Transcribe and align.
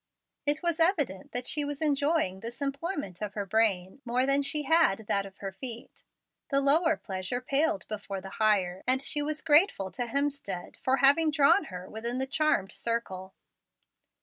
It 0.47 0.63
was 0.63 0.79
evident 0.79 1.31
that 1.31 1.45
she 1.47 1.63
was 1.63 1.79
enjoying 1.79 2.39
this 2.39 2.59
employment 2.59 3.21
of 3.21 3.35
her 3.35 3.45
brain 3.45 4.01
more 4.03 4.25
than 4.25 4.41
she 4.41 4.63
had 4.63 5.05
that 5.07 5.27
of 5.27 5.37
her 5.37 5.51
feet. 5.51 6.03
The 6.49 6.59
lower 6.59 6.97
pleasure 6.97 7.39
paled 7.39 7.87
before 7.87 8.19
the 8.19 8.31
higher; 8.41 8.81
and 8.87 8.99
she 9.03 9.21
was 9.21 9.43
grateful 9.43 9.91
to 9.91 10.07
Hemstead 10.07 10.75
for 10.77 10.97
having 10.97 11.29
drawn 11.29 11.65
her 11.65 11.87
within 11.87 12.17
the 12.17 12.25
charmed 12.25 12.71
circle. 12.71 13.35